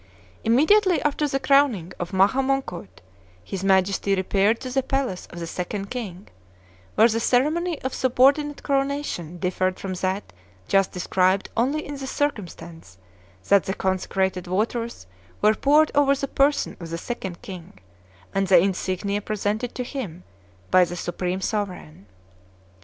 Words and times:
Immediately 0.43 0.99
after 1.03 1.27
the 1.27 1.39
crowning 1.39 1.93
of 1.99 2.11
Maha 2.11 2.41
Mongkut, 2.41 3.01
his 3.43 3.63
Majesty 3.63 4.15
repaired 4.15 4.59
to 4.61 4.71
the 4.71 4.81
palace 4.81 5.27
of 5.27 5.37
the 5.39 5.45
Second 5.45 5.91
King, 5.91 6.27
where 6.95 7.07
the 7.07 7.19
ceremony 7.19 7.79
of 7.83 7.93
subordinate 7.93 8.63
coronation 8.63 9.37
differed 9.37 9.79
from 9.79 9.93
that 9.93 10.33
just 10.67 10.91
described 10.91 11.49
only 11.55 11.85
in 11.85 11.97
the 11.97 12.07
circumstance 12.07 12.97
that 13.47 13.65
the 13.65 13.75
consecrated 13.75 14.47
waters 14.47 15.05
were 15.39 15.53
poured 15.53 15.91
over 15.93 16.15
the 16.15 16.27
person 16.27 16.75
of 16.79 16.89
the 16.89 16.97
Second 16.97 17.43
King, 17.43 17.77
and 18.33 18.47
the 18.47 18.57
insignia 18.57 19.21
presented 19.21 19.75
to 19.75 19.83
him, 19.83 20.23
by 20.71 20.83
the 20.83 20.95
supreme 20.95 21.41
sovereign. 21.41 22.07